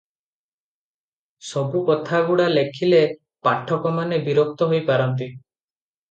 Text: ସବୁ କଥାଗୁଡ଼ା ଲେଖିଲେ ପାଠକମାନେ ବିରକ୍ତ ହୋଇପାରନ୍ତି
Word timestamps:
ସବୁ 1.49 1.81
କଥାଗୁଡ଼ା 1.89 2.47
ଲେଖିଲେ 2.53 3.01
ପାଠକମାନେ 3.49 4.19
ବିରକ୍ତ 4.29 4.69
ହୋଇପାରନ୍ତି 4.73 5.29